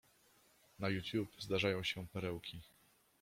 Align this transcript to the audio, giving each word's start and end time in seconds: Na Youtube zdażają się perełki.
Na 0.79 0.89
Youtube 0.89 1.31
zdażają 1.41 1.83
się 1.83 2.07
perełki. 2.07 2.61